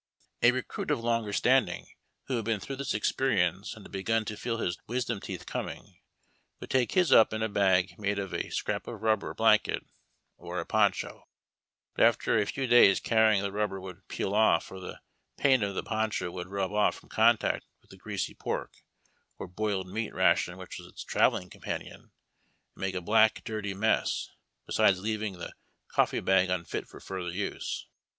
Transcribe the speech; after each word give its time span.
1 0.39 0.49
24: 0.53 0.55
BAUD 0.55 0.55
TACK 0.55 0.55
AND 0.55 0.55
COFFEE. 0.55 0.57
A 0.57 0.57
i 0.57 0.65
ecruit 0.65 0.91
of 0.99 1.03
lunger 1.03 1.33
standing, 1.33 1.85
who 2.23 2.35
hud 2.37 2.45
been 2.45 2.59
through 2.59 2.75
this 2.75 2.93
experience 2.95 3.75
and 3.75 3.85
had 3.85 3.91
begun 3.91 4.25
to 4.25 4.35
feel 4.35 4.57
his 4.57 4.75
wisdoni 4.89 5.19
teetli 5.21 5.45
coming, 5.45 5.99
would 6.59 6.71
take 6.71 6.93
his 6.93 7.11
up 7.11 7.31
in 7.33 7.43
a 7.43 7.47
bag 7.47 7.99
made 7.99 8.17
of 8.17 8.33
a 8.33 8.49
scrap 8.49 8.87
of 8.87 9.03
rubber 9.03 9.35
blanket 9.35 9.85
or 10.37 10.59
a 10.59 10.65
poncho; 10.65 11.27
but 11.93 12.03
after 12.03 12.39
a 12.39 12.47
few 12.47 12.65
days 12.65 12.99
carrying 12.99 13.43
the 13.43 13.51
rub 13.51 13.69
ber 13.69 13.79
would 13.79 14.07
peel 14.07 14.33
off 14.33 14.71
or 14.71 14.79
the 14.79 15.01
paint 15.37 15.61
of 15.61 15.75
the 15.75 15.83
po7icho 15.83 16.33
would 16.33 16.47
rub 16.47 16.71
off 16.71 16.95
from 16.95 17.07
contact 17.07 17.67
with 17.81 17.91
the 17.91 17.97
greasy 17.97 18.33
pork 18.33 18.73
or 19.37 19.45
boiled 19.47 19.87
meat 19.87 20.15
ration 20.15 20.57
which 20.57 20.79
was 20.79 20.87
its 20.87 21.03
travelling 21.03 21.47
companion, 21.47 22.01
and 22.73 22.81
make 22.81 22.95
a 22.95 23.01
l)lack, 23.01 23.43
dirty 23.43 23.75
mess, 23.75 24.31
besides 24.65 24.99
leaving 24.99 25.33
the 25.37 25.53
coffee 25.89 26.19
bag 26.19 26.49
unfit 26.49 26.87
for 26.87 26.99
further 26.99 27.29
use. 27.29 27.85